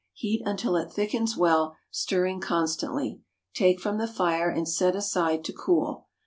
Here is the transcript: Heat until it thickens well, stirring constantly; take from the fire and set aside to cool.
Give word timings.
Heat 0.13 0.41
until 0.47 0.75
it 0.77 0.91
thickens 0.91 1.37
well, 1.37 1.75
stirring 1.91 2.39
constantly; 2.41 3.21
take 3.53 3.79
from 3.79 3.99
the 3.99 4.07
fire 4.07 4.49
and 4.49 4.67
set 4.67 4.95
aside 4.95 5.43
to 5.43 5.53
cool. 5.53 6.07